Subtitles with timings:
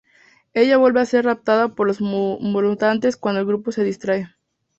[0.55, 4.29] Ella vuelve a ser raptada por los mutantes cuando el grupo se distrae.